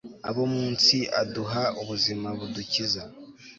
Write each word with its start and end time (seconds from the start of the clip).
abo 0.29 0.43
mu 0.53 0.63
nsi 0.73 0.97
aduha 1.21 1.63
ubuzima 1.81 2.27
budukiza 2.37 3.01